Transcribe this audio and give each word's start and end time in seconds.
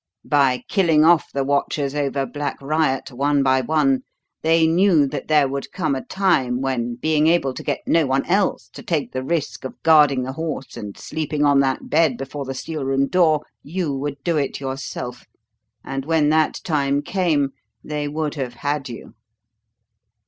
By 0.25 0.63
killing 0.67 1.05
off 1.05 1.31
the 1.31 1.43
watchers 1.43 1.93
over 1.93 2.25
Black 2.25 2.59
Riot 2.59 3.11
one 3.11 3.43
by 3.43 3.61
one 3.61 4.01
they 4.41 4.65
knew 4.65 5.05
that 5.05 5.27
there 5.27 5.47
would 5.47 5.71
come 5.71 5.93
a 5.93 6.03
time 6.03 6.59
when, 6.59 6.95
being 6.95 7.27
able 7.27 7.53
to 7.53 7.61
get 7.61 7.81
no 7.85 8.07
one 8.07 8.25
else 8.25 8.67
to 8.69 8.81
take 8.81 9.11
the 9.11 9.21
risk 9.21 9.63
of 9.63 9.79
guarding 9.83 10.23
the 10.23 10.31
horse 10.33 10.75
and 10.75 10.97
sleeping 10.97 11.45
on 11.45 11.59
that 11.59 11.87
bed 11.87 12.17
before 12.17 12.45
the 12.45 12.55
steel 12.55 12.83
room 12.83 13.09
door, 13.09 13.45
you 13.61 13.93
would 13.93 14.17
do 14.23 14.37
it 14.37 14.59
yourself; 14.59 15.25
and 15.83 16.03
when 16.05 16.29
that 16.29 16.61
time 16.63 17.03
came 17.03 17.51
they 17.83 18.07
would 18.07 18.33
have 18.33 18.55
had 18.55 18.89
you." 18.89 19.13